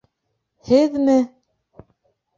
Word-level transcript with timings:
—Һеҙме?! 0.69 1.19